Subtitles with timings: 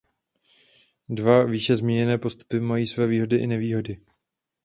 [1.09, 3.97] Dva výše zmíněné postupy mají své výhody i nevýhody.